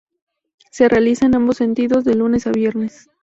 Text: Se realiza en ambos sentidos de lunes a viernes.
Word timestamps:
Se 0.71 0.89
realiza 0.89 1.27
en 1.27 1.35
ambos 1.35 1.57
sentidos 1.57 2.03
de 2.05 2.15
lunes 2.15 2.47
a 2.47 2.51
viernes. 2.51 3.07